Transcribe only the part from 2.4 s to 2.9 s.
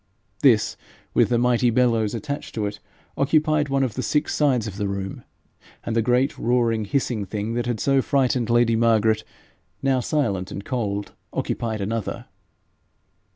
to it,